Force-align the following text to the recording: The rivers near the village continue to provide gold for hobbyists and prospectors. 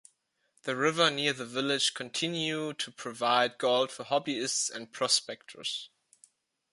The 0.63 0.75
rivers 0.75 1.11
near 1.11 1.31
the 1.31 1.45
village 1.45 1.93
continue 1.93 2.73
to 2.73 2.91
provide 2.91 3.59
gold 3.59 3.91
for 3.91 4.03
hobbyists 4.03 4.71
and 4.71 4.91
prospectors. 4.91 5.91